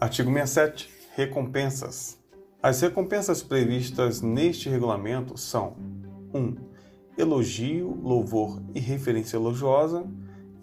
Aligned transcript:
Artigo 0.00 0.30
67. 0.30 0.88
Recompensas. 1.16 2.16
As 2.62 2.80
recompensas 2.80 3.42
previstas 3.42 4.20
neste 4.20 4.68
regulamento 4.68 5.36
são 5.36 5.74
1. 6.32 6.38
Um, 6.38 6.56
elogio, 7.16 7.98
louvor 8.00 8.62
e 8.72 8.78
referência 8.78 9.36
elogiosa 9.36 10.06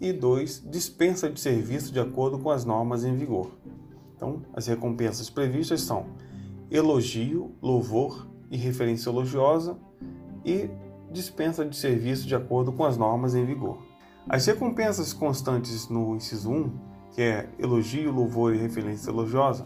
e 0.00 0.10
2. 0.10 0.64
Dispensa 0.70 1.28
de 1.28 1.38
serviço 1.38 1.92
de 1.92 2.00
acordo 2.00 2.38
com 2.38 2.50
as 2.50 2.64
normas 2.64 3.04
em 3.04 3.14
vigor. 3.14 3.50
Então, 4.16 4.42
as 4.54 4.66
recompensas 4.66 5.28
previstas 5.28 5.82
são 5.82 6.06
elogio, 6.70 7.54
louvor 7.60 8.26
e 8.50 8.56
referência 8.56 9.10
elogiosa 9.10 9.76
e 10.46 10.70
dispensa 11.12 11.62
de 11.62 11.76
serviço 11.76 12.26
de 12.26 12.34
acordo 12.34 12.72
com 12.72 12.84
as 12.84 12.96
normas 12.96 13.34
em 13.34 13.44
vigor. 13.44 13.82
As 14.26 14.46
recompensas 14.46 15.12
constantes 15.12 15.90
no 15.90 16.16
inciso 16.16 16.50
1, 16.50 16.95
que 17.12 17.22
é 17.22 17.48
elogio, 17.58 18.12
louvor 18.12 18.54
e 18.54 18.58
referência 18.58 19.10
elogiosa, 19.10 19.64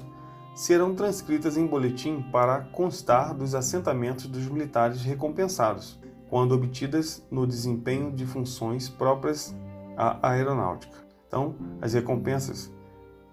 serão 0.54 0.94
transcritas 0.94 1.56
em 1.56 1.66
boletim 1.66 2.22
para 2.30 2.60
constar 2.60 3.34
dos 3.34 3.54
assentamentos 3.54 4.26
dos 4.26 4.46
militares 4.46 5.02
recompensados, 5.02 5.98
quando 6.28 6.52
obtidas 6.52 7.26
no 7.30 7.46
desempenho 7.46 8.12
de 8.12 8.26
funções 8.26 8.88
próprias 8.88 9.54
à 9.96 10.30
aeronáutica. 10.30 10.98
Então, 11.26 11.54
as 11.80 11.94
recompensas 11.94 12.72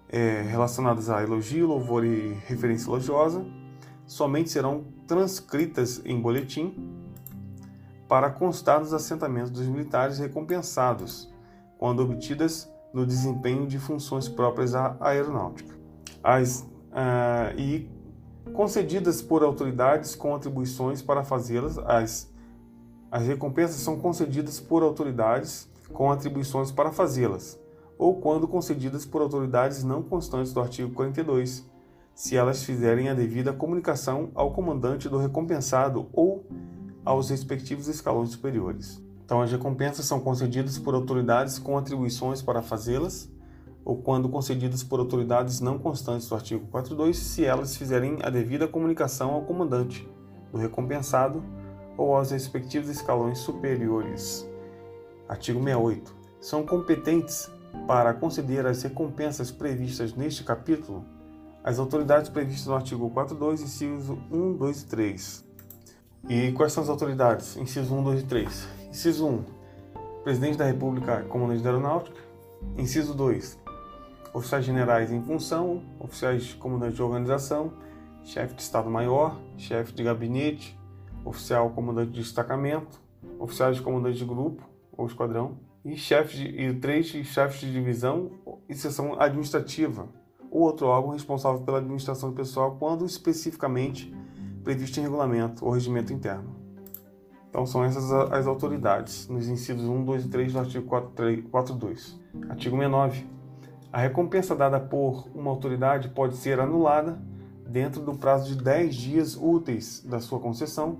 é, 0.08 0.42
relacionadas 0.42 1.10
a 1.10 1.22
elogio, 1.22 1.66
louvor 1.66 2.04
e 2.04 2.32
referência 2.46 2.88
elogiosa 2.88 3.44
somente 4.06 4.50
serão 4.50 4.84
transcritas 5.06 6.00
em 6.04 6.20
boletim 6.20 6.74
para 8.08 8.30
constar 8.30 8.80
nos 8.80 8.94
assentamentos 8.94 9.50
dos 9.50 9.66
militares 9.66 10.18
recompensados, 10.18 11.30
quando 11.76 12.02
obtidas 12.02 12.70
no 12.92 13.06
desempenho 13.06 13.66
de 13.66 13.78
funções 13.78 14.28
próprias 14.28 14.74
à 14.74 14.96
aeronáutica. 15.00 15.76
As, 16.22 16.60
uh, 16.90 17.58
e 17.58 17.88
concedidas 18.52 19.22
por 19.22 19.42
autoridades 19.42 20.14
com 20.14 20.34
atribuições 20.34 21.02
para 21.02 21.22
fazê-las, 21.22 21.78
as, 21.78 22.32
as 23.10 23.26
recompensas 23.26 23.76
são 23.76 23.98
concedidas 23.98 24.58
por 24.58 24.82
autoridades 24.82 25.68
com 25.92 26.10
atribuições 26.10 26.70
para 26.70 26.92
fazê-las, 26.92 27.58
ou 27.96 28.20
quando 28.20 28.46
concedidas 28.46 29.06
por 29.06 29.22
autoridades 29.22 29.82
não 29.84 30.02
constantes 30.02 30.52
do 30.52 30.60
artigo 30.60 30.92
42, 30.92 31.68
se 32.14 32.36
elas 32.36 32.62
fizerem 32.62 33.08
a 33.08 33.14
devida 33.14 33.52
comunicação 33.52 34.30
ao 34.34 34.52
comandante 34.52 35.08
do 35.08 35.18
recompensado 35.18 36.08
ou 36.12 36.44
aos 37.04 37.30
respectivos 37.30 37.88
escalões 37.88 38.30
superiores. 38.30 39.02
Então, 39.28 39.42
as 39.42 39.52
recompensas 39.52 40.06
são 40.06 40.20
concedidas 40.20 40.78
por 40.78 40.94
autoridades 40.94 41.58
com 41.58 41.76
atribuições 41.76 42.40
para 42.40 42.62
fazê-las, 42.62 43.30
ou 43.84 43.98
quando 43.98 44.26
concedidas 44.26 44.82
por 44.82 45.00
autoridades 45.00 45.60
não 45.60 45.78
constantes 45.78 46.26
do 46.30 46.34
artigo 46.34 46.66
42, 46.68 47.14
se 47.14 47.44
elas 47.44 47.76
fizerem 47.76 48.20
a 48.22 48.30
devida 48.30 48.66
comunicação 48.66 49.32
ao 49.32 49.42
comandante 49.42 50.08
do 50.50 50.56
recompensado 50.56 51.44
ou 51.94 52.16
aos 52.16 52.30
respectivos 52.30 52.88
escalões 52.88 53.36
superiores. 53.40 54.48
Artigo 55.28 55.62
68. 55.62 56.16
São 56.40 56.64
competentes 56.64 57.50
para 57.86 58.14
conceder 58.14 58.64
as 58.64 58.82
recompensas 58.82 59.50
previstas 59.50 60.14
neste 60.14 60.42
capítulo 60.42 61.04
as 61.62 61.78
autoridades 61.78 62.30
previstas 62.30 62.66
no 62.66 62.74
artigo 62.74 63.10
42, 63.10 63.60
inciso 63.60 64.18
1, 64.32 64.56
2 64.56 64.80
e 64.80 64.86
3, 64.86 65.44
e 66.30 66.52
quais 66.52 66.72
são 66.72 66.82
as 66.82 66.88
autoridades? 66.88 67.58
Inciso 67.58 67.94
1, 67.94 68.02
2 68.04 68.20
e 68.22 68.24
3. 68.24 68.77
Inciso 68.90 69.26
1. 69.26 69.44
Presidente 70.24 70.56
da 70.56 70.64
República, 70.64 71.22
Comandante 71.24 71.62
da 71.62 71.68
Aeronáutica. 71.68 72.16
Inciso 72.76 73.14
2. 73.14 73.58
Oficiais 74.32 74.64
generais 74.64 75.12
em 75.12 75.22
função, 75.22 75.82
oficiais 76.00 76.54
comandantes 76.54 76.96
de 76.96 77.02
organização, 77.02 77.74
chefe 78.24 78.54
de 78.54 78.62
Estado-Maior, 78.62 79.38
chefe 79.58 79.92
de 79.92 80.02
gabinete, 80.02 80.78
oficial 81.22 81.70
comandante 81.70 82.12
de 82.12 82.20
destacamento, 82.20 82.98
oficiais 83.38 83.76
de 83.76 83.82
comandante 83.82 84.16
de 84.16 84.24
grupo 84.24 84.62
ou 84.96 85.06
esquadrão, 85.06 85.58
e 85.84 85.94
chefes 85.94 86.38
de, 86.38 86.46
e 86.46 86.74
três 86.74 87.06
chefes 87.06 87.60
de 87.60 87.70
divisão 87.70 88.30
e 88.68 88.74
seção 88.74 89.20
administrativa, 89.20 90.08
ou 90.50 90.62
outro 90.62 90.86
órgão 90.86 91.12
responsável 91.12 91.60
pela 91.60 91.78
administração 91.78 92.32
pessoal 92.32 92.76
quando 92.78 93.04
especificamente 93.04 94.14
previsto 94.64 94.98
em 94.98 95.02
regulamento 95.02 95.64
ou 95.64 95.72
regimento 95.72 96.10
interno. 96.10 96.67
Então 97.58 97.66
são 97.66 97.82
essas 97.82 98.12
as 98.12 98.46
autoridades, 98.46 99.26
nos 99.26 99.48
incisos 99.48 99.84
1, 99.84 100.04
2 100.04 100.26
e 100.26 100.28
3 100.28 100.52
do 100.52 100.58
artigo 100.60 100.88
4.2. 100.88 102.16
Artigo 102.48 102.76
69. 102.76 103.26
A 103.92 103.98
recompensa 103.98 104.54
dada 104.54 104.78
por 104.78 105.26
uma 105.34 105.50
autoridade 105.50 106.08
pode 106.10 106.36
ser 106.36 106.60
anulada 106.60 107.20
dentro 107.68 108.00
do 108.00 108.14
prazo 108.14 108.54
de 108.54 108.62
10 108.62 108.94
dias 108.94 109.36
úteis 109.36 110.04
da 110.08 110.20
sua 110.20 110.38
concessão 110.38 110.98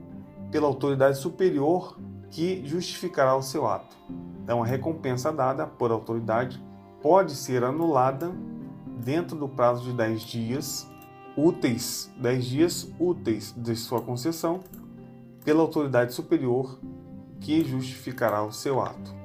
pela 0.51 0.67
autoridade 0.67 1.19
superior 1.19 1.97
que 2.29 2.67
justificará 2.67 3.37
o 3.37 3.43
seu 3.43 3.65
ato. 3.65 3.97
Então, 4.43 4.61
a 4.61 4.67
recompensa 4.67 5.33
dada 5.33 5.65
por 5.65 5.93
autoridade 5.93 6.61
pode 7.01 7.37
ser 7.37 7.63
anulada 7.63 8.33
dentro 8.99 9.39
do 9.39 9.49
prazo 9.49 9.85
de 9.85 9.93
10 9.93 10.23
dias 10.23 10.91
úteis, 11.37 12.13
10 12.21 12.45
dias 12.45 12.93
úteis 12.99 13.55
de 13.57 13.77
sua 13.77 14.03
concessão, 14.03 14.59
pela 15.45 15.61
autoridade 15.61 16.13
superior 16.13 16.79
que 17.41 17.65
justificará 17.65 18.43
o 18.43 18.53
seu 18.53 18.81
ato. 18.81 19.19